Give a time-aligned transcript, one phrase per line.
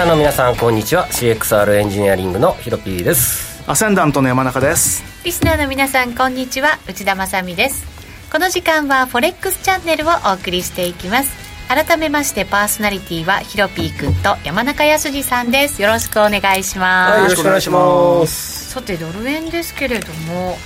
[0.00, 1.06] スナーの皆さんこんにちは。
[1.08, 3.62] CXR エンジニアリングのヒロピーです。
[3.70, 5.04] アセンダントの山中です。
[5.26, 6.78] リスナーの皆さんこんにちは。
[6.88, 7.84] 内田まさです。
[8.32, 11.30] この時間はフォレックスチャンネルをお送りしていきます。
[11.68, 15.82] 改めましてパーソナリティはヒロピーくんと山中康さんです。
[15.82, 18.70] よろしくお願いします、はい、よろしくお願いします。
[18.70, 20.56] さてドル円ですけれども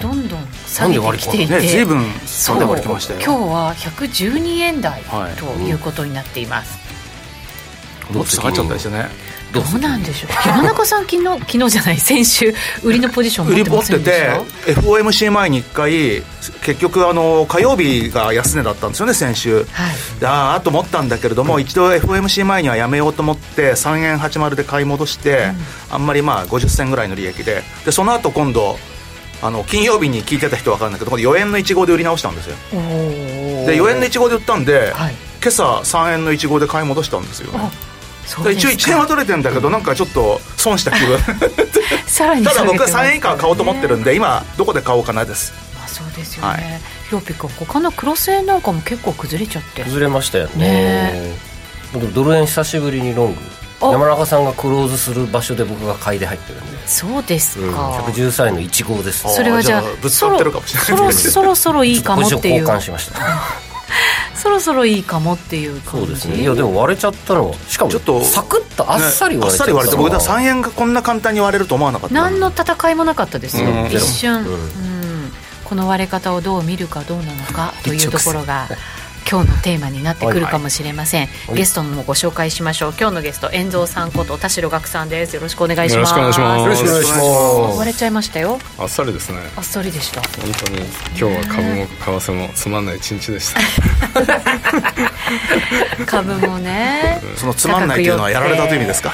[0.00, 3.20] どんどん下げてきていて、ね、随分下げてきましたよ。
[3.22, 5.02] 今日は112円台
[5.36, 6.87] ということになっています、はい、
[8.10, 8.90] もっと下がっちゃったりして。
[8.90, 9.08] ね
[9.52, 14.22] どうなんでしょう山中さん昨日 昨日じゃない先週売りのポジション持ってませんでした？
[14.22, 16.22] 売り持ってて FOMC 前に1回
[16.62, 19.66] 結局あの火曜日が安値だったんですよね先週、はい、
[20.26, 25.50] ああと思ったんだけれども、うん、一度 FOMC 前にはやめようと思って3円80で買い戻して、
[25.90, 27.62] うん、あんまりまあ50銭ぐらいの利益で。
[27.86, 28.78] でその後今度
[29.40, 32.56] あの金曜日に聞いてた人分かるんだけど4円の1号で売り直したんですよ。
[32.72, 37.70] で4円の1号で売ったんで、はい、今朝3円の1号で買い戻したんですよ、ね、
[38.28, 41.18] 一応1円は取れてるんだけどなんかちょっと損した気分。
[42.06, 45.52] さらにただ僕は3円以下は買おうと思ってるんで今どこで買おうかなです。
[45.82, 49.84] あそうですよね、はい、ヒロピ君他のクロス円なんかも結構崩れちゃって。
[49.84, 50.66] 崩れましたよね。
[50.66, 51.48] ね
[52.14, 53.40] ドル円久しぶりにロング。
[53.80, 56.88] 山中さんがクローズする場所で僕が買いで入ってるんで。
[56.88, 59.28] そうですか、うん、113円の1号です。
[59.34, 61.12] それはじゃあぶつかってるかもしれない。
[61.12, 62.60] そろそろいいかもっていう。
[62.60, 63.20] 交換しました
[64.38, 66.06] そろそろいいかもっていう感じ。
[66.06, 66.42] そうですね。
[66.42, 72.14] いやでも割れちゃったのしかもちょっとサクッとあっさり割れちゃった、ね、あっさり割れて僕は3円がこんな簡単に割れると思わなかった。
[72.14, 75.32] 何の戦いもなかったですよ、一瞬、うん、
[75.64, 78.68] この割れ方をどう見るかどうなのかというところが
[79.30, 82.94] 今日のテーマになってくるかもしれません、はいはい、ゲストもご紹介しましょう。
[82.98, 85.36] 今日のゲスト遠蔵さんこと田代岳さんです。
[85.36, 86.16] よろしくお願いします。
[86.16, 87.04] よろしくお願いしま
[87.74, 87.78] す。
[87.78, 88.58] 割れちゃいましたよ。
[88.78, 89.38] あっさりですね。
[89.54, 90.22] あっさりでした。
[90.22, 90.30] 本
[90.64, 91.86] 当に今日は株も
[92.20, 93.60] 為替もつまんない一日でした。
[96.06, 97.20] 株もね。
[97.36, 99.12] そのつまんないっていうのはやられたという意味ですか？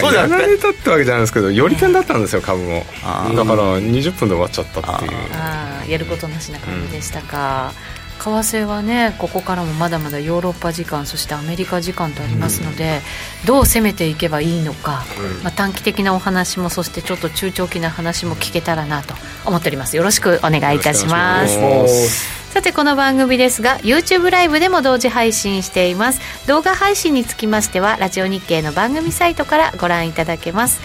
[0.00, 2.86] まあ、やられたってわけじゃないですけどより点だったんですよ株も。
[3.02, 5.90] だから20分で終わっちゃったっていう。
[5.90, 13.00] やることなしな感じでしたか、うん為替はねここからもまだまだヨーロッパ時間そしてアメリカ時間とありますので、
[13.42, 15.04] うん、どう攻めていけばいいのか、
[15.36, 19.14] うん、まあ、短期的なお話もそしてちょっと中長期な話も聞けたらなと
[19.46, 19.96] 思っております。
[19.96, 22.38] よろしくお願いいたします。
[22.48, 26.20] さてこの番組ですが YouTube ライブでも同時配信しています。
[26.46, 30.80] 動画配信につきましてはラジオ日経の番組サイトからご覧いただけます。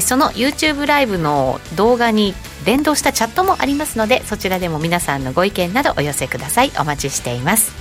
[0.00, 2.34] その YouTube ライブの動画に
[2.68, 7.72] 連動したチャットもありますのでそちらでも皆さんのご意見などお寄せくださいお待ちしています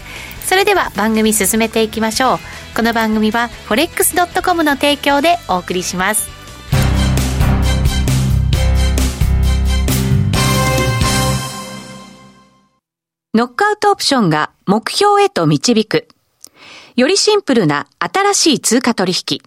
[0.48, 2.38] それでは番組進めていきましょう
[2.74, 6.30] この番組は forex.com の提供でお送りします
[13.34, 16.08] ノックアウトオプションが目標へと導く。
[16.96, 19.47] よりシンプルな新しい通貨取引。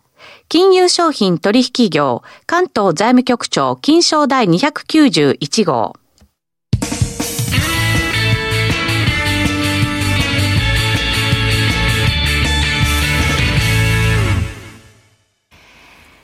[0.49, 5.95] 金融商品取引業、関東財務局長、金賞第291号。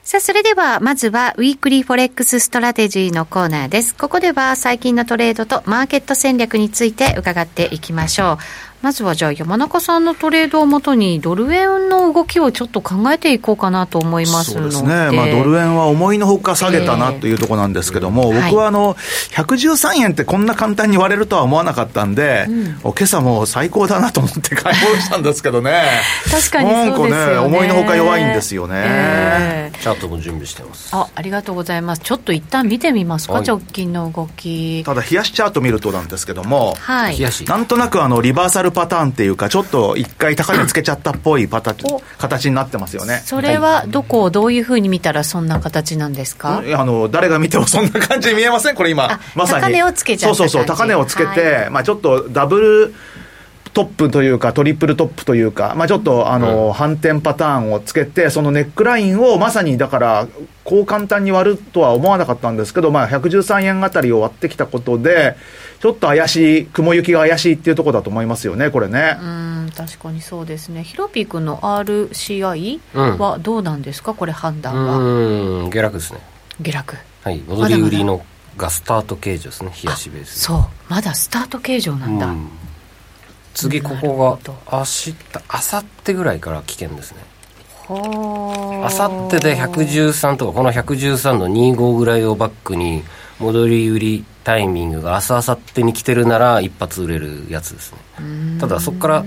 [0.07, 3.93] さあ、それでは、まずは、 Weekly Forex Strategy のコーナーです。
[3.93, 8.37] ここでは、最近のトレードとマーケット戦略について伺っていきましょ
[8.76, 8.76] う。
[8.81, 14.71] まずはじゃあ山中さんのトレードをもとにドル円の動きをちょっと考えていこうかなと思いますので。
[14.71, 25.83] そうですね、まあ、ドル円は思いのほか下げたなというところなんですけども、えー、僕はあの113円ってこんな簡単に割れるとは思わなかったんで、うん、今朝も最高だなと思って買い戻したんですけどね。
[26.29, 27.33] 確かにそうですよね。
[27.33, 30.89] ね思いのほか弱いんですよね、えー、チャートも準備してます。
[30.91, 32.01] あありがとうございます。
[32.03, 34.83] ちょっと一旦見てみますか、はい、直近の動き。
[34.85, 41.75] ただ冷やしチャート見るとなんですけども、はい、なんとなくあのリバーサルパターンっていうかちょっと一回高値つけちゃったっぽいパタ
[42.17, 43.21] 形になってますよね。
[43.25, 48.75] それはどこをどういうふうに見たらそんな形なんですか、あの誰が見てもそんな感じに見えません？
[48.75, 52.93] これ今まさに高値をつけちゃったそうそうそう高値をつけて、はい、まあちょっとダブル
[53.77, 60.27] トップというか、トリプルトップというか、まあ、ちょっとあの、うん、反転パターンをつけて、そのネックラインをまさにだから、
[60.63, 65.35] こう簡単に割るとは思わなかったんですけど、まあ、113円あたりを割ってきたことで、
[65.79, 69.15] ちょっと怪しい、雲行きが怪しいっていうところだと思いますよね、これね。
[69.21, 72.79] うん確かにそうですね、ヒロピー君の RCI
[73.19, 74.97] はどうなんですか、これ、判断は。
[74.97, 76.19] うん下落ですね。
[76.61, 76.95] 下落。
[77.21, 78.25] はい、戻り売りの
[78.57, 80.39] がスタート形状ですね、冷やしベース。
[80.39, 82.25] そう、まだスタート形状なんだ。
[82.25, 82.49] うん
[83.57, 85.15] 次ここが明日
[85.47, 87.17] あさってぐらいから危険ですね。
[87.89, 88.89] あ。
[88.91, 93.03] さってで113とかこの113の25ぐらいをバックに
[93.39, 98.59] 戻り売りタイミングが明日明後日に来てるなら一発売れるやつですね。
[98.59, 99.25] ただそこから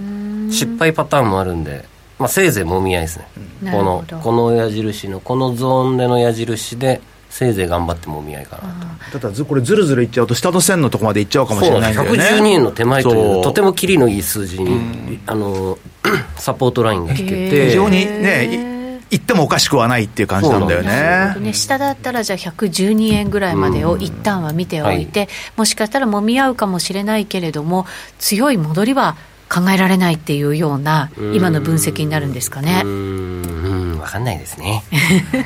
[0.49, 1.85] 失敗パターンもあるんで、
[2.21, 3.27] まあ、せいぜいもみ合いですね。
[3.73, 7.01] このこの矢印のこのゾーンでの矢印で
[7.31, 8.75] せいぜい頑張ってもみ合いかな
[9.13, 9.19] と。
[9.19, 15.79] ただこれずるずるいっちゃうと下の線のとこまでいっちゃうかもしれないんだよね112円の手前というとてもキリのいい数字に、あの
[16.37, 18.71] サポートラインが引けて非常にね
[19.11, 21.35] 行ってもおかしくはないっていう感じなんだよね。
[21.41, 27.87] ね下だったらじゃあ112円ぐらいまでを一旦は見ておいて、うんはい、もしかしたらもみ合うかもしれないけれども
[28.19, 29.17] 強い戻りは
[29.51, 32.85] 考えられないっていうような今の分析になるんですかね。
[32.85, 34.85] 分かんないですね。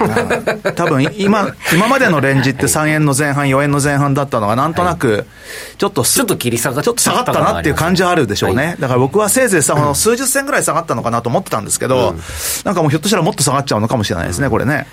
[0.77, 5.27] 多分今今までのレンジって3円の前半4円の前半だったのがなんとなく
[5.79, 12.21] ちょっとちょっと切り下がちょっと下がったなっていう感じはあるでしょうね、はい、だから僕はせいぜいさ、うん、数十銭ぐらい下がったのかなと思ってたんですけど、うん、
[12.65, 14.87] なんかもうひょっとしたらもっと下がっちゃうのかもしれないですね、これね。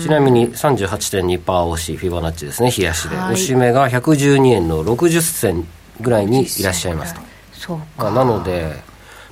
[0.00, 2.72] ちなみに38.2%押しフィボナッチですね。
[2.76, 5.66] 冷やしで、はい、押し目が112円の60銭
[6.00, 7.33] ぐらいにいらっしゃいますと
[7.64, 8.10] そうか。
[8.10, 8.82] なので、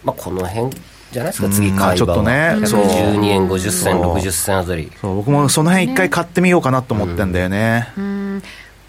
[0.05, 0.75] まあ、この辺
[1.12, 4.90] じゃないですか、次買いちょっとね、12円50銭、60銭あたり。
[5.02, 7.88] 僕もその辺一回買ってみようかなと思ってんだよね。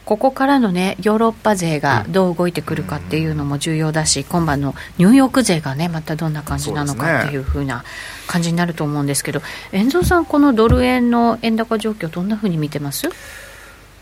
[0.05, 7.85] ここからのね、ヨーロッパ勢がどう動いてくるかっていうのも重要だし、今晩のニューヨーク勢がね、またどんな感じなのかっていうふうな
[8.27, 9.41] 感じになると思うんですけど、
[9.71, 13.09] 遠藤さん、このドル円の円高状況、どんなふうに見てます？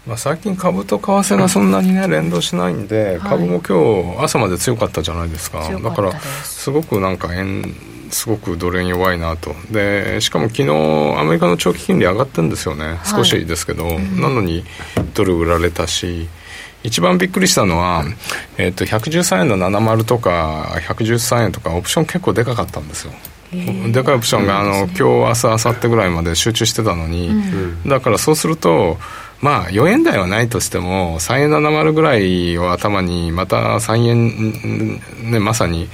[0.07, 5.69] まあ、最近株と為替がそんなにね連動しないんで、株も今日朝まで強かったじゃないですか。
[5.80, 7.63] だからすごくなんか円
[8.09, 9.53] すごくドル円弱いなと。
[9.71, 10.69] でしかも昨日
[11.19, 13.00] アメリカの長期金利上がってるんですよね。
[13.03, 14.63] 少しですけど、はいなのに
[15.13, 16.27] ドル売られたし
[16.83, 18.03] 一番びっくりしたのは、
[18.57, 23.13] えー、と113円の70とか113円とかオプション結構でかかったんですよ。
[23.92, 28.98] でかいオプションがあの今日明日明後日ぐらいまで集中してたのに、うん、だからそうすると
[29.41, 35.89] まあ4円台はないとしても3円70ぐらいを頭にまた3円ねまさに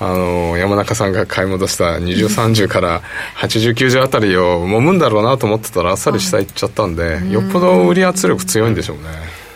[0.00, 3.00] あの山中さんが買い戻した2030から
[3.36, 9.02] 8090あたりを揉むんだろうなと思ってたらあっさり下行っちゃったんで、よっぽど売り圧力強いんでしょうね。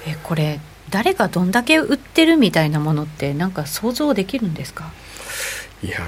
[0.06, 4.90] えこれ誰がどんだけ売ってるみたいなものってなんか想像できるんですか？
[5.82, 5.98] いや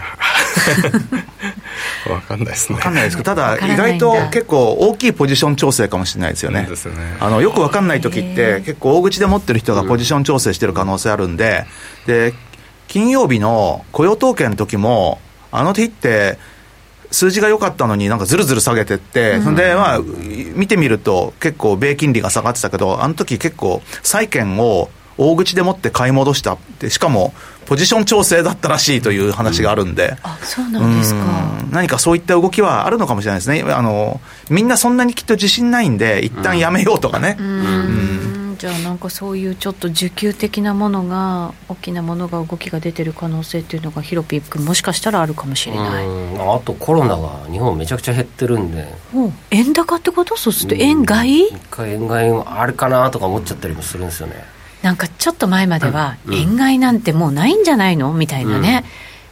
[2.07, 2.77] 分 かんないですね。
[2.77, 6.69] 分かんないですけどただ意外と結構大きいポジション調整かもしれないですよね、ね、
[7.21, 11.67] あのよく分かんない時って結構大口で持ってる人がポジション調整してる可能性あるんで
[12.07, 12.35] で
[12.89, 15.21] 金曜日の雇用統計の時も、
[15.53, 16.39] あの日って、
[17.13, 20.01] 数字が良かったのになんかずるずる下げてって、うん、そんでまあ
[20.55, 27.35] 見てみると結構米金利が下がってたけどあの時結構債券を大口でもって買い戻したでしかも
[27.67, 31.21] ポジション調整だったらしいという話があるんで、うん、あそうなんですか。
[31.71, 33.63] 何かそういった動きはあるのかもしれないですね。
[33.63, 38.57] あのみんなそんなにきっと自信ないんで一旦やめようとかね、うん、うん。
[38.59, 46.07] じゃあなんかそういうちょっと需給的なものが大きなものが動きが出てる可能性っていうのがヒロピー君もしかしたらあるかもしれない。
[46.39, 48.93] あとコロナが日本めちゃくちゃ減ってるんで。
[49.51, 50.37] 円高ってこと？
[50.37, 51.47] そうすると円買い？
[51.47, 54.45] 一回円買いあるかなとか思っちゃったりもするんですよね
[54.83, 58.13] なんかちょっと前までは円買いなんてもうないんじゃないの？
[58.13, 58.91] みたいなね、うん。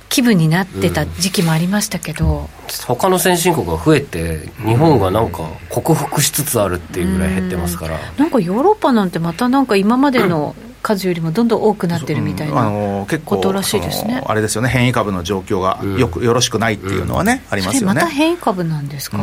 [0.08, 2.46] 気分になってた時期もありましたけど、うん、
[2.86, 14.22] 他の先進国が増えて日本がなんか克服しつつあるっていうぐらい減ってますから、ん、なんかヨーロッパなんてまたなんか今までの数よりもどんどん多くなってるみたいな、あの結構ことらしいですね。
[14.24, 17.94] あれですよね変異株の状況がよく、よろしくないっていうのはね、ありますよね。
[17.94, 19.18] また変異株なんですか、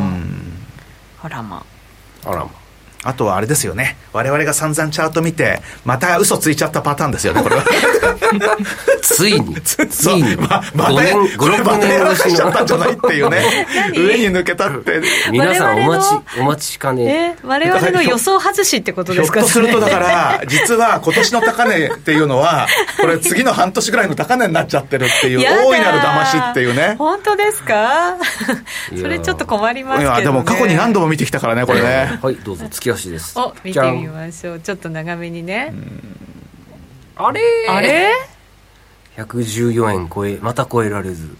[1.22, 1.64] あらま。
[2.24, 2.44] あらま。
[2.44, 2.65] あ
[3.14, 7.64] とはあれですよね、我々が散々チャート見て、また嘘ついちゃったパターンですよね、これは。
[9.02, 15.00] ついに、 ついに、ままた、5年、これまたやらかしちゃったんじゃないっていうね、上に抜けたって。
[15.30, 17.36] 皆さんお待ち、お待ちかね。
[17.42, 22.66] え、我々の予想外しってことですかひょっとするとだから、実は今年の高値っていうのは、
[23.00, 26.96] これ次の半年ぐらいの高値になっちゃってるっていう、大いなる騙しっていうね。
[26.98, 28.16] 本当ですか？
[29.00, 32.18] それちょっと困りますけど、ね、いや、でも過去に何度も見てきたからね、これね。
[32.22, 33.38] はい、どうぞ、月足です。
[33.38, 34.60] お、見てみましょう。
[34.60, 35.72] ちょっと長めにね。
[37.16, 37.40] あれ？
[37.68, 38.12] あれ
[39.16, 41.36] ？114円超えまた超えられず。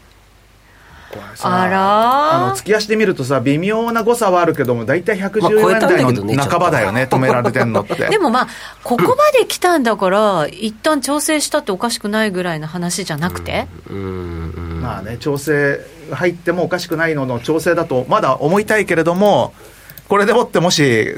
[1.43, 7.95] あらあの月足で見るとさ微妙な誤差はあるけども大体114円台の半ばだよね、止められてんのって。
[8.11, 8.49] でもまあ
[8.85, 13.67] ここまで来たんだから一旦調整したっておかしくないぐらいの話じゃなくて？
[13.89, 15.81] まあね調整
[16.13, 19.55] 入ってもおかしくないのの調整だとまだ思いたいけれども
[20.09, 21.15] これでもってもし、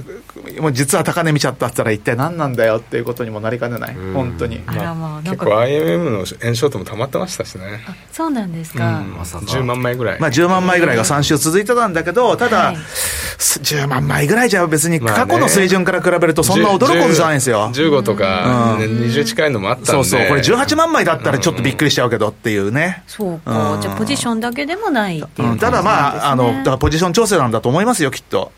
[0.60, 4.62] もう実は高値見ちゃったったら、一体何なんだよっていうことにもなりかねない、本当に。
[4.66, 7.80] あまあ、結構 IMM の円ショートもたまってましたしね。
[8.12, 9.00] そうなんですか。
[9.00, 10.20] うん、10万枚ぐらい。
[10.20, 17.70] まあ、10万枚ぐらいが3週続いてたんだけど、ただ、はい、10万枚ぐらいじゃ別に過去の水準から比べると、そんな驚くことじゃないんですよ。
[17.74, 23.02] 15とか、20近いのもあったんで、そうそう、これ18万枚だったらちょっとびっくりしちゃうけどっていうね。
[23.06, 28.52] そうか、じゃあ、ポジションだけでもないっていう、ただまあ、あの、だからポジション調整なんだと思いますよ、きっと。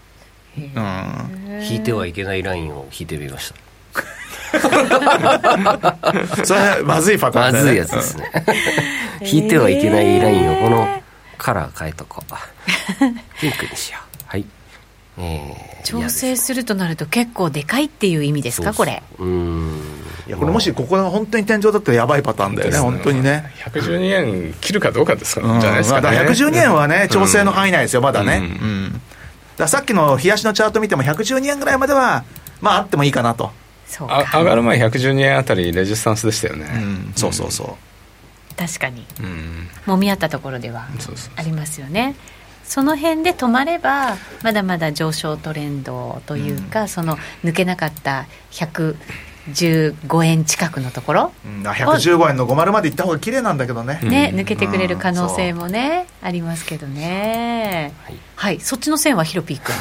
[0.58, 3.54] うん、引いてはいけないラインを引いてみました。
[6.44, 8.30] それまずいパターン、ね、まずいやつですね。
[9.22, 11.02] 引いてはいけないラインをこの
[11.38, 12.30] カラー変えとこう。
[13.40, 14.24] ピンクにしよう。
[14.26, 14.44] はい。
[15.18, 19.02] えー、調整するとなると結構でかいっていう意味ですかこれ。
[19.18, 19.80] うん。
[20.26, 23.52] いやこれもしここが本当に天井だったらやばいパターンだよね、ね本当にね。
[23.64, 28.36] 112円切るかどうかですか、うん、じゃないですか、ね、112円はね、調整の範囲内ですよ、まだね。
[28.36, 29.00] うん、うん
[29.60, 32.24] ださっきの冷やしのチャート見ても112円ぐらいまでは
[32.60, 33.52] まああってもいいかなと。
[34.08, 37.76] あ上がる前112円あたりレジスタンスでしたよね、うん、そうそうそ
[38.52, 40.86] う、確かに、うん、もみ合ったところでは
[41.34, 42.14] ありますよね。
[42.62, 48.94] その辺で止まればまだまだ上昇トレンドというか、うん、その抜けなかった100
[49.54, 54.00] 115円近くのところ、うん、115円の50までいった方が綺麗なんだけどね。
[54.02, 59.74] ね抜けてくれる可能性もね、うん、ありますけどね、はい、はい、そっちの線はヒロピー君。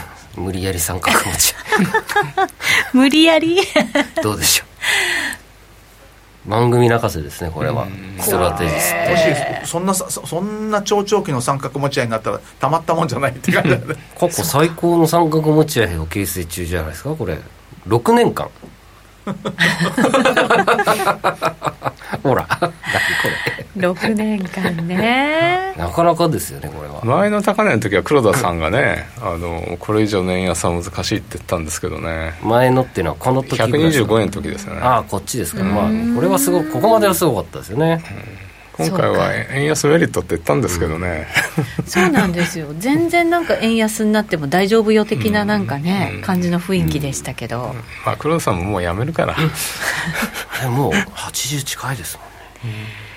[0.44, 1.56] 無理やり三角持ち。
[2.94, 3.60] 無理やり？
[4.24, 4.70] どうでしょう。
[6.50, 7.88] 番組泣かせですねこれは。
[8.20, 13.70] ストラテジスもしそんなそんな長長期の三角持ち合いになったらたまったもんじゃないって感じ
[14.20, 17.38] 過去最高の三角持ち合いを形成中じゃないですかこれ。
[17.88, 18.50] 6年間
[22.24, 22.74] ほら何こ
[23.76, 23.88] れ。
[23.88, 25.74] 6年間ね。
[25.78, 27.00] なかなかですよねこれは。
[27.04, 32.34] 前の高値の時は黒田さんがねあのこれ以上の円安は難しいって言ったんですけどね。
[32.42, 34.82] 前のっていうのはこの時125円の時ですよね。
[34.84, 38.49] ああこっちですかまあこれはすごくここまではすごかったですよね、うん
[38.88, 41.28] 今回は円安メリットって言ったんですけどね、
[41.78, 42.68] うん、そうなんですよ。
[42.80, 49.36] 全然なんか円安になっても大丈夫よ的ななんかね、うん、感じの雰囲気でしたけど、うん、まあ黒田さんももうやめるから。
[49.38, 53.10] あれもう80近いですもんね。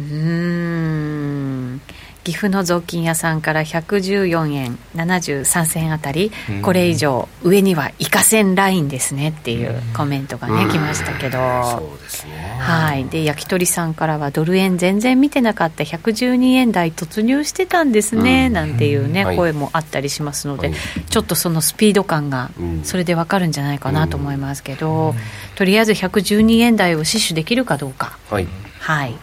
[0.00, 1.80] うん
[2.28, 6.30] 岐阜の雑巾屋さんから114円73銭あたり、
[6.60, 11.38] これ以上上には行かせんラインですねっていうコメントがね、来ましたけど。
[11.64, 12.58] そうですね。
[12.60, 13.06] はい。
[13.06, 20.72] で焼き鳥さんからはドル円全然見てなかった112円台突入してたんですね、なんていうね、声もあったりしますので、
[21.08, 22.50] ちょっとそのスピード感が
[22.82, 25.14] それでわかるんじゃないかなと思いますけど、
[25.54, 28.18] とりあえず112円台を死守できるかどうか。
[28.28, 28.46] はい、
[28.80, 29.14] はい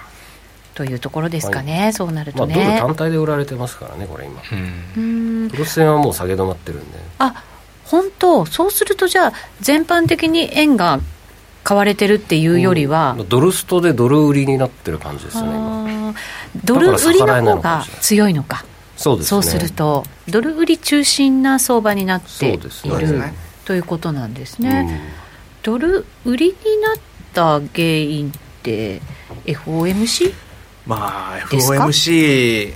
[0.76, 4.42] というところですかね、はい、そうなるとね、まあ、ドル単体で売られてますからねこれ今。
[4.52, 5.48] うん。
[5.48, 7.00] ドル線はもう下げ止まってるんで。
[7.18, 7.44] あ
[7.86, 8.46] 本当。
[8.46, 11.00] そうするとじゃあ全般的に円が
[11.64, 16.14] 買われてるっていうよりは、うん、ドルストでドル売りになってる感じですね今。
[16.66, 18.66] ドル売りの方が強いのか。
[18.98, 23.34] そうです、ね、そうするとドル売り中心な相場になっている、ね、
[23.66, 25.00] ということなんですね、うん、
[25.64, 26.96] ドル売りになっ
[27.34, 29.02] た原因って
[29.46, 30.34] FOMC?
[30.86, 32.74] まあ FOMC、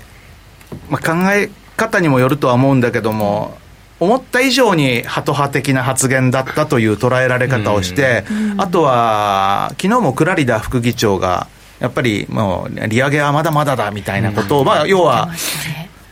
[0.89, 3.57] まあ、考え方にもよるとは思うんだけども、
[3.99, 8.23] 思った以上にハト派的な発言だったという捉えられ方をして、
[8.57, 11.47] あとは、昨日もクラリダ副議長が、
[11.79, 15.29] やっぱりもう利上げはまだまだだみたいなことを、まあ、要は、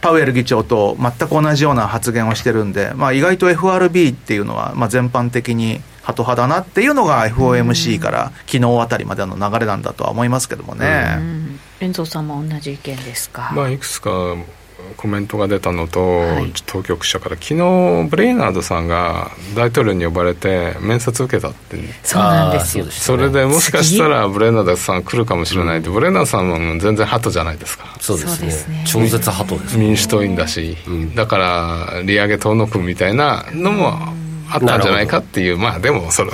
[0.01, 11.17] パウエル議長と全く同じような発言をしてるんで、まあ、意外と FRB っていうのは、まあ、全般的にハト派だなっていうのが FOMC から昨日あたりまでの流れなんだとは思いますけどもね。
[11.81, 13.51] 遠藤さんも同じ意見ですか？
[13.53, 14.09] まあいくつか
[14.95, 22.85] コメントが出たのと、はい、当局者から昨日ブレイナードさんが大統領に呼ばれて面接受けたってそうなんですよ。
[22.85, 27.97] それでもしかしたらブレイナードさん来るかもしれないって、うん、ブレイナードさんも全然ハトじゃないですか。
[27.99, 28.85] そうですね。
[28.87, 34.15] 超絶ハトです民主党員だし、うん、だから利上げ遠のくみたいなのも
[34.49, 36.31] あったんじゃないかっていうまあでもそれ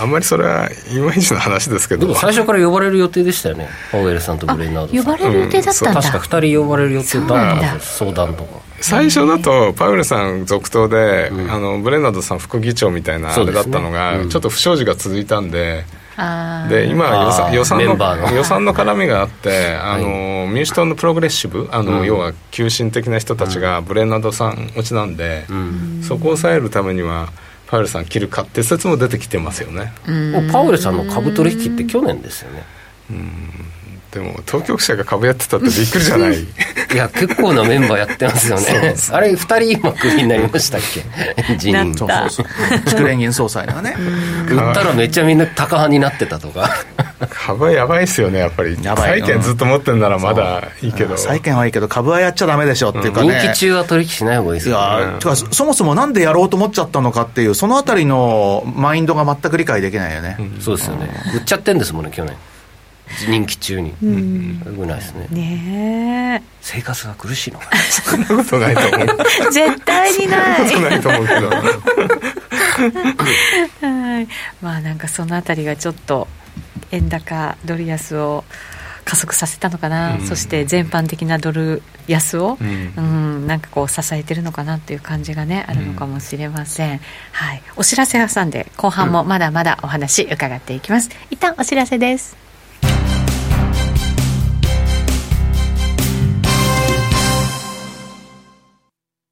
[0.00, 2.06] あんまりそれはいまいちの話ですけど。
[2.06, 3.68] でも最初から呼ばれる予定でしたよね。
[3.92, 5.04] パウエルさんとブレイナードさん。
[5.04, 8.60] 呼ばれる予定だったんだ、うん、確か2人呼ばれる予定だったんです相談とか。
[8.80, 14.22] 最初だとパウエルさん続投で、うん、あのブレイナードさん副議長みたいなあれだったのが、ね。
[14.22, 15.84] うん、ちょっと不祥事が続いたんで
[16.68, 25.46] で今予算予算の予算の絡みがあって あの、はい、民主党のプログレッシブあの、要は急進的な人たちがブレナードさん落ちなんで、
[26.02, 27.28] そこを抑えるためには
[27.68, 29.92] パウエルさん切るかって説も出てきてますよね。
[30.50, 32.64] パウエルさんの株取引って去年ですよね。
[33.10, 33.68] うん
[34.12, 36.38] でも当局者が株やってたってびっくりじゃない？
[36.40, 38.94] いや結構なメンバーやってますよね。
[39.12, 40.80] あれ2人今クビになりましたっ
[41.44, 41.56] け？
[41.56, 42.46] 辞任そうそうそう。
[42.96, 43.94] 地連銀総裁がね。
[44.48, 46.70] 売ったらめっちゃみんな高派になってたとか。
[47.30, 48.78] 株はやばいですよねやっぱり。
[48.82, 50.62] 債券ずっと持ってるならまだ。
[50.80, 51.18] いいけど。
[51.18, 61.10] 債券はいいけど株はやっちゃダメでしょっていうかね、人気中は取引しない方がいいですよ、ね、いやそもそもなんでやろうと思っちゃったのかっていうそのあたりのマインドが全く理解できないよね、うん、そうですよね。
[61.34, 62.34] 売っちゃってんですもんね去年
[63.28, 65.28] 任期中に、うん、よくないですね。
[65.30, 67.70] ね生活が苦しいのか。
[67.90, 69.52] そんなことないと思う。
[69.52, 70.68] 絶対にない。
[70.68, 71.48] そんなことないと思うけど。
[73.88, 74.28] はい。
[74.60, 76.28] まあなんかそのあたりがちょっと
[76.90, 78.44] 円高ドル安を
[79.08, 86.98] 加速させたのかな、うん、そして全般的なドル安を、うん、うん、なんかこう支えてるのかなっていう感じがねあるのかもしれません、うん、
[87.32, 92.47] はい、お知らせ挟んで後半もまだまだお話伺っていきます、一旦お知らせです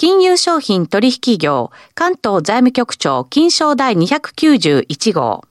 [0.00, 5.44] 金融商品取引業関東財務局長金賞第291号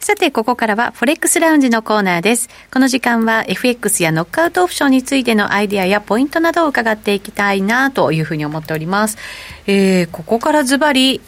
[0.00, 2.48] さて、ここからは、フォレックスラウンジのコーナーです。
[2.72, 9.18] この時間は、FX やノックアウトオプションについてのアイディアやポイントなどを伺っていきたいなというふうに思っております。
[9.68, 11.20] えー、ここからズバリ、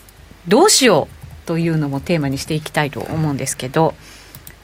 [0.48, 3.94] どうしようというのもテーマにしていきたいと思うんですけど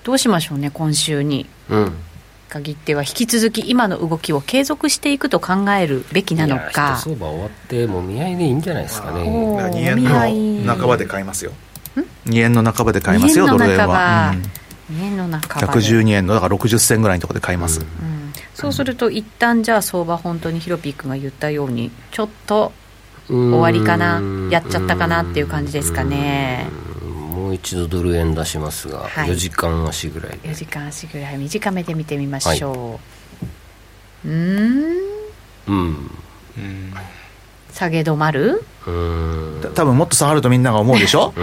[0.04, 1.46] どうしましょうね今週に、
[2.48, 6.96] 限っては引き続き今の動きを継続していくと考えるべきなのか。
[6.96, 9.20] 相場終わってもみ合いでいいんじゃないですかね。
[9.22, 11.52] 2円の半ばで買いますよ。
[12.26, 14.34] 2円の半ばで買いますよドル円は、
[14.90, 22.72] うん、2円の半ば112円のだから60銭ぐらいのところで買います、うん、そうすると一旦じゃあ相場本当にヒロピー君が言ったようにちょっと
[23.28, 26.66] 終わりかなやっちゃったかなっていう感じですかね。
[27.02, 33.00] もう一度ドル円出しますが、はい、4時間足ぐらい4時間足ぐらい短めで見てみましょ
[34.24, 34.96] う、はい、うん。
[35.68, 36.10] うん。
[37.72, 38.64] 下げ止まる？
[39.74, 41.42] 多分もっと下がるとみんなが思うでしょ、う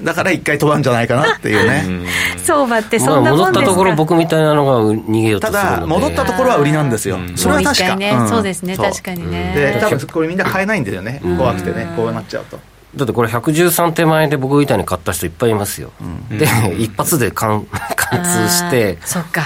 [0.00, 2.06] ん、だから一回飛ばんじゃないかなっていうね。
[2.38, 7.18] 相場ってそんなもんですか、まあ、戻ったところ僕みたいなのが逃げようとするただ戻ったところは売りなんですよ。
[7.36, 9.52] それは確か、ねうん、そうですね確かにね。
[9.54, 11.20] で多分これみんな買えないんだよね。
[11.22, 11.92] 怖くてね。
[11.96, 12.58] こうなっちゃうと。
[12.96, 16.46] だってこれ113手前で僕みたいに買った人いっぱいいますよ、うん、で、
[16.78, 17.66] 一発で貫
[18.10, 18.98] 貫通して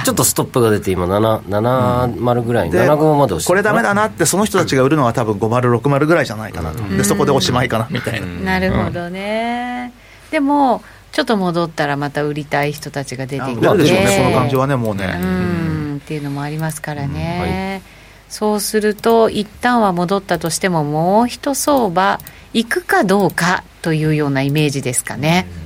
[0.05, 9.93] ちょっとストップが出て今70ぐらい、うん、75まで押してこれダメだなってその人たちが売るのは多分5060ぐらいじゃないかなと、うん、でそこでおしまいかなみたいな、なるほどね、
[10.31, 13.61] でもちょっと戻ったらまた売りたい人たちが出てきて。
[13.61, 15.15] 出るでしょうねその感じはねもうね。
[15.21, 16.01] うん。
[16.03, 17.93] っていうのもありますからね、はい。
[18.31, 22.19] そうすると一旦は戻ったとしてももう一相場
[22.55, 25.47] 行くかどうかというようなイメージですかね。
[25.51, 25.62] まあ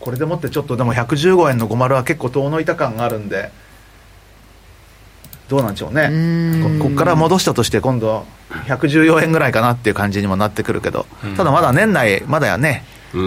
[0.00, 3.50] これでもってちょっとでも115円の50は結構遠のいた感があるんで
[5.48, 6.10] どうなんでしょうね。
[6.78, 8.24] ここから戻したとして今度
[8.68, 12.84] 114円ぐらいかなっていう感じにもなってくるけど、ただまだ年内まだやね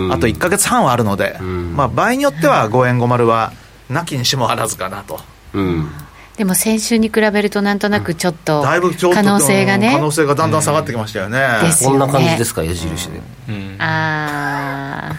[0.10, 3.52] あと1か月半はあるので、まあ、場合によっては5円50は
[3.90, 5.20] なきにしもあらずかなと。
[5.54, 5.90] うん。
[6.38, 11.76] でも先週に比べるとなんとなくちょっと可能性がね、可能性がだんだん下がってきましたよね、うん、ね。
[11.84, 15.16] こんな感じですか矢印で、うん、ああ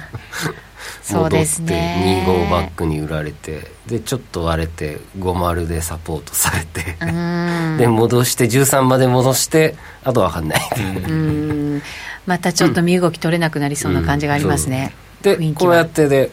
[1.05, 2.25] そうですね。
[2.25, 6.97] 2号バックに売られてでちょっと割れて50でサポートされて。
[7.79, 10.61] で戻して13まで戻してあと分かんない。
[11.07, 11.83] うん。
[12.27, 16.31] またちょっと身動き取れなくなりそうな感じがありますね、でこうやってで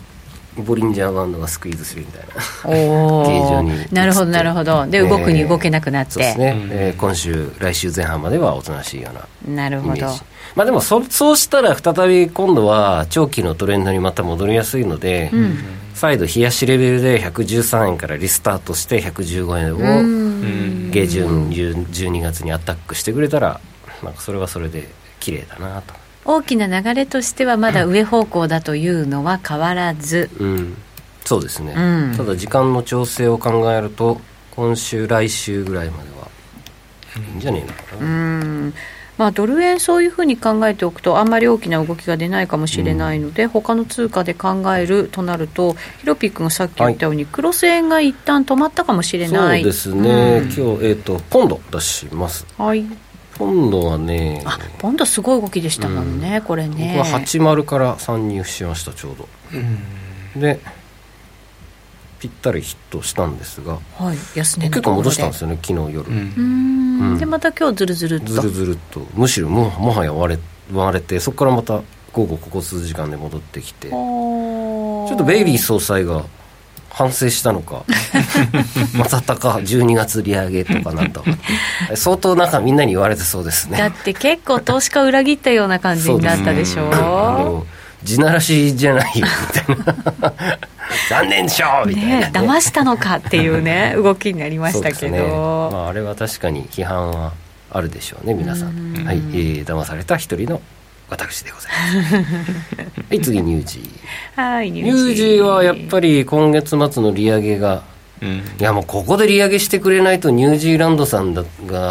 [0.58, 2.42] ボリンジャーバンドがスクイーズするみたいな。
[3.26, 3.86] 形状に。
[3.92, 4.86] なるほどなるほど。
[4.88, 10.08] で動くに動けなくなって、えー、そうですね、えー、今週来週前半まではおとなしいようななるほど
[10.56, 15.58] まあでもそそうしたら再び今度は長期のトレンドにまた戻りやすいので、うん、
[15.94, 23.62] 再度冷やしレベルで113円からリスタートして115円を下旬12月にアタックしてくれたら
[24.04, 25.94] なんかそれはそれで綺麗だなと。
[26.24, 30.78] 大きな流れとしてはまだ上方向だというのは変わらず、うん、
[31.26, 36.28] そうですね、うん、ただ時間の調整を考えると今週来週ぐらいまでは
[37.28, 38.06] いいんじゃねえのかな。
[38.06, 38.74] うん
[39.22, 49.62] まあ、ドル円そういうふうに考えておくとあんまり大きな動きが出ないかもしれないので、うん、他の通貨で考えるとなるとヒロピー君がさっき言ったように、はい、クロス円が一旦止まったかもしれない。
[49.62, 52.48] そうですね、うん、今日、えーと、ポンド出します。
[52.58, 52.84] はい。
[53.38, 56.96] ポンドはねあポンドすごい動きでしたもんね、うん、これね。
[56.98, 60.60] 僕は80から参入しましたちょうど、うん、で
[62.22, 66.08] ぴったりヒットしたんですが、はい、安値結構戻したんですよね昨日夜。
[66.08, 67.18] うん。
[67.18, 68.34] でまた今日ずるずるっと。
[68.34, 69.00] ずるずるっと。
[69.16, 70.40] むしろももはや割れ
[70.72, 71.82] 割れてそこからまた
[72.14, 73.90] 午後ここ数時間で戻ってきて。
[73.90, 76.24] ちょっとベイリー総裁が
[76.90, 77.86] 反省したのか
[78.94, 81.24] まさたか12月利上げとかなんと
[81.96, 83.80] 相当なんかみんなに言われてそうですね。
[83.80, 89.28] だって結構投資家裏切ったような感じになったでしょう地ならしじゃないよ
[89.68, 90.58] みたいな
[91.10, 97.34] 残念でしょみたいな、ね、騙したのかっていうね 動きになりましたけど、ね、まあ、あれは確かに批判は
[97.72, 99.04] あるでしょうね皆さん。
[99.06, 100.62] はい、えー、騙された一人の
[101.10, 103.02] 私でございます。
[103.10, 104.42] はい次ニュージー。
[104.42, 105.44] はいニュージー。
[105.44, 107.84] はやっぱり今月末の利上げが
[108.22, 111.44] うん、いやもうここで利上げしてくれないとニュージーランドさんが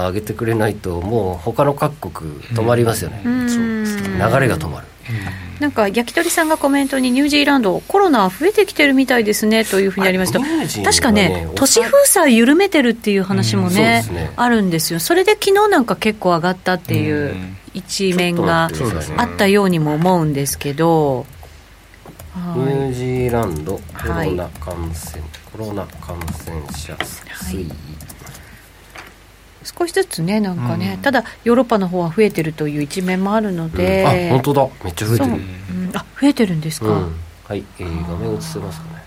[0.09, 3.53] 上げてくれないともう他の各国止まりますよね、うん、流
[4.39, 4.89] れが止まる、うん、
[5.61, 14.05] なんか焼き鳥さんがコメントにニュージーランドコロナ増えてきてるみたいですねというふうにありました、ね、確かね都市封鎖緩めてるっていう話もね,、
[14.37, 15.01] あるんですよ。
[15.01, 17.35] それで昨日なんか結構上がったっていう
[17.75, 18.70] 一面が
[19.16, 21.27] あったようにも思うんですけど、
[22.35, 27.77] ニュージーランドコロナ感染、はい、コロナ感染者推移、はい、
[29.64, 34.68] 少しずつねなんかね、うん、ただヨーロッパの方は増えてるという一面もあるので、うん、あ本当だ。
[34.85, 35.35] めっちゃ増えてる、う。
[35.37, 39.03] ん、あ増えてるんですか、はい、えー、画面映せますかね。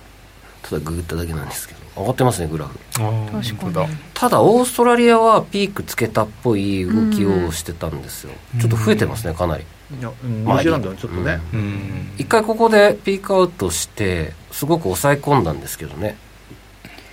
[0.62, 1.84] ただググっただけなんですけど。
[1.96, 2.80] 上がってますねグラフ。
[2.92, 3.98] 確かに。
[4.14, 9.64] ただオーストラリアはピークつけたっぽい動きをしてたんですよ、うん、ちょっと増えてますねかなり。
[10.00, 16.08] いやニュージーランドはちょっとね、うん、一回ここでピークアウトしてすごく抑え込んだんですけどね。
[16.08, 16.33] 9月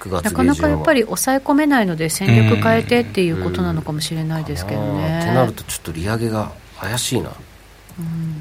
[0.08, 7.32] なかなかやっぱり抑え込めないので戦略変えてっていうことなのかもしれないですけどね、ってなるとちょっと利上げが怪しいな、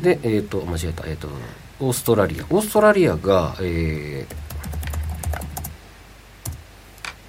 [0.01, 1.07] でえっ、ー、と間違えた。
[1.07, 1.29] えっ、ー、と
[1.81, 2.45] オーストラリア。
[2.49, 4.49] オーストラリアがえー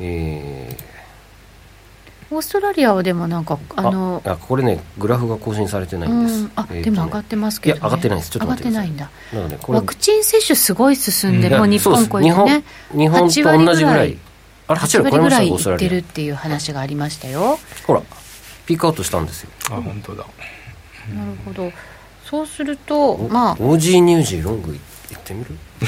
[0.02, 0.59] えー、
[2.32, 8.30] オーストラリアはでもなんかあのあこれねグラフが更新されてないんです、あ、えーね、でも上がってますけど、ね、いや上がってないです。
[8.30, 9.10] ちょっと待って上がってないんだ。
[9.32, 9.78] なのでこれ。
[9.78, 14.18] ワクチン接種すごい進んで、もう日本超えてね日本と同じぐらい。
[14.68, 17.58] あれ8割ぐらいいってるっていう話がありましたよ。
[17.86, 18.02] ほら
[18.66, 19.50] ピークアウトしたんですよ。
[19.70, 20.24] あ本当だ。
[21.12, 21.72] なるほど。
[22.24, 23.56] そうするとまあ。
[23.56, 24.80] OG ニュージーロング行っ
[25.18, 25.50] てみる？
[25.80, 25.86] ニ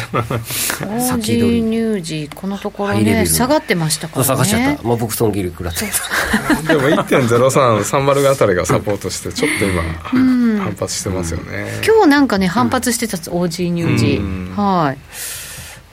[1.78, 4.24] ュージーこのところね下がってましたからね。
[4.26, 5.86] 下がっちゃった、まあ、僕損切り食らって
[6.66, 9.82] でも1.0330あたりがサポートしてちょっと今、
[10.62, 11.80] 反発してますよね。
[11.86, 14.98] 今日なんかね反発してた OG ニュージー、はい。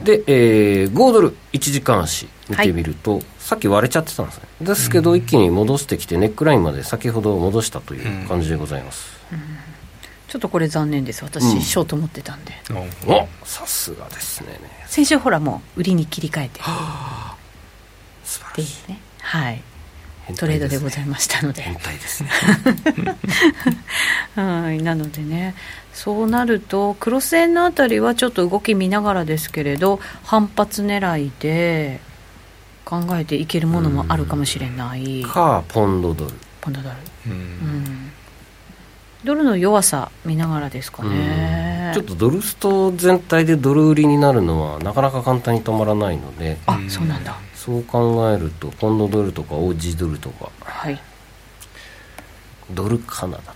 [0.04, 4.44] で、えー、5ドル1時間足見てみると、はい、さっき割れちゃってたんですね。
[4.62, 9.44] ですけど、一気に戻してきてネックラインまで先ほど戻したという感じでございます、うんうん、
[10.30, 11.24] ちょっとこれ残念です。
[11.24, 12.54] 私、うん、ショート持ってたんで。
[13.08, 14.60] おさすがですね。
[14.86, 16.62] 先週ほらもう売りに切り替えて。
[18.24, 18.92] 素晴らしい。
[18.92, 19.64] ねはい。
[20.36, 21.64] トレードでございましたので。
[21.64, 22.30] 変態ですね。
[24.38, 24.82] はい。
[24.84, 25.56] なのでね
[25.94, 32.00] そうなるとクロス円のあたりはちょっと動き見ながらですけれど反発狙いで
[32.86, 35.24] 考えていけるものもあるかもしれない。
[35.24, 36.34] かポンドドル。
[36.62, 36.96] ポンドドル。
[37.26, 38.09] うん
[39.24, 41.92] ドルの弱さ見ながらですかね。
[41.94, 46.58] ちょっとドルスト全体でドル売りになるのはなかなか簡単に止まらないので。
[46.66, 47.36] あそうなんだ。
[47.54, 51.02] そう考えるとポンドドルとかオージードルとか、はい、
[52.72, 53.54] ドルカナダ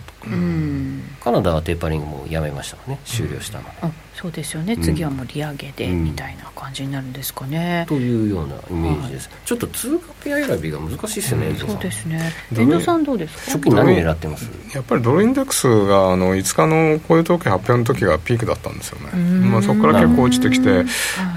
[1.20, 3.00] カナダはテーパリングもやめましたね。
[3.06, 3.66] 終了したの。
[3.66, 4.78] で、うん、そうですよね。
[4.78, 12.32] 次はもう利上げで、みたいな感じになるんですかね、というようなイメージです、はい、ちょっと通貨ペア選びが難しいですよね、そうですね。
[12.54, 13.58] 遠藤さんどうですか？
[13.58, 14.50] 初期何狙ってます？
[14.74, 20.86] やっぱりドルインデックスがあの5日の雇用統計発表の時がピークだったんですよね、まあ、そこから結構落ちてきて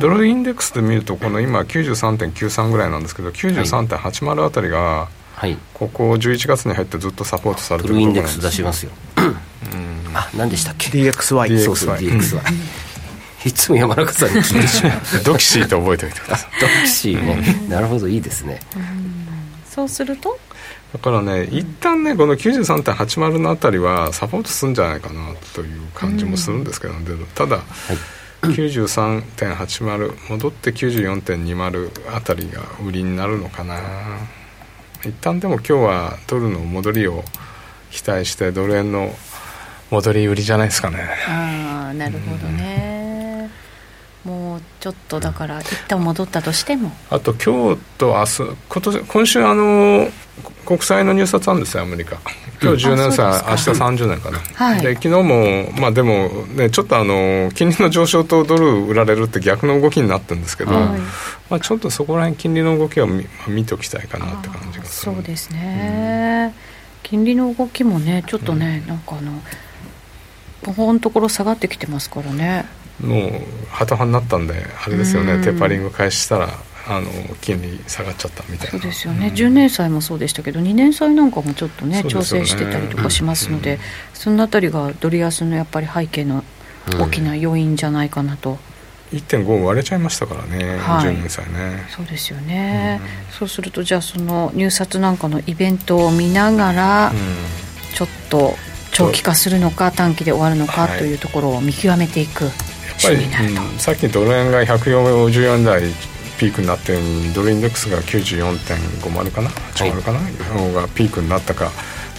[0.01, 12.41] ドルインデックスで見るとこの今93.93ぐらいなんですけど93.80あたりが、はいはい、ここ11月に入ってずっとサポートされてるインデックス出しますよ、うん、あ何でしたっけ？DXY そうそう DXY
[13.45, 14.93] いつも山中さんに聞いてしまう。
[15.25, 16.51] ドキシーと覚えておいてください。
[16.61, 17.69] ドキシーね。
[17.69, 18.59] なるほどいいですね。
[19.69, 20.39] そうすると？
[20.95, 27.01] だからね一旦ねこの93.80のあたりはサポートするんじゃないかなという感じもするんですけど、ね、
[27.35, 27.67] ただ、はい。
[28.43, 33.77] 93.80戻って94.20あたりが売りになるのかな
[35.07, 37.23] 一旦でも今日はドルの戻りを
[37.91, 39.11] 期待してドル円の
[39.91, 40.99] 戻り売りじゃないですかね。
[41.29, 43.51] ああなるほどね、
[44.25, 46.91] うん、もうちょっとだから一旦戻ったとしても。
[47.11, 50.09] あと今日と明日今年今週あの
[50.65, 52.17] 国債の入札なんですよアメリカ
[52.63, 61.01] 今日10年債、うん、明日30年かな、はい、で昨日もまあでもねちょっとあの金利の上昇とドル売られるって逆の動きになってるんですけど、はい、
[61.51, 66.61] まあ、ちょっとそこら辺金利の動きを見見ておきたいかなって感じがするそうですね、うん、
[67.03, 69.33] 金利の動きもねちょっとね、うん、なんかあの
[70.65, 72.67] ここのところ下がってきてますからね。
[73.01, 73.31] もう
[73.69, 76.49] ハト派になったんであれですよね、テーパリング開始したら
[76.89, 78.71] あの金利下がっちゃったみたいな。
[78.71, 83.81] そうですよね、うん、10年債もそうでしたけど2年債なんかもちょっとね、ね、調整してたりとかしますので、うん、
[84.15, 86.45] そのあたりがドル安のやっぱり背景の
[87.01, 88.59] 大きな要因じゃないかなと。
[89.13, 91.87] 1.5割れちゃいましたからね、はい、10年債ね。
[91.89, 97.13] そうですよね、うん、そうするとじゃあその入札なんかのイベントを見ながら、
[97.95, 98.55] ちょっと
[98.93, 102.53] 長期化するのか短期で終わるのかというところを見極めていく、やっ
[103.03, 105.83] ぱり、うん、さっきドル円が140円台
[106.39, 110.29] ピークになったようにドルインデックスが94.50かな？80かな、は
[110.71, 111.71] い、がピークになったか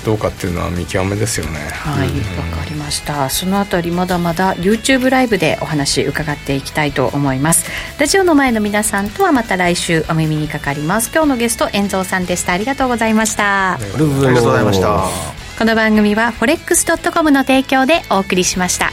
[0.06, 1.60] どうかっていうのは見極めですよね。
[1.60, 2.14] はいわ、
[2.46, 3.30] うん、かりました。
[3.30, 7.70] そのあたりまだまだ YouTube ライブでお話伺っていきたいと思います。
[8.00, 11.12] ラジオの前の皆さんとはまた来週お耳にかかります。
[11.14, 12.54] 今日のゲスト遠蔵さんでした。
[12.54, 13.74] ありがとうございました。
[13.74, 15.10] ありがとうございました。
[15.58, 18.92] この番組は forex.com の提供でお送りしました。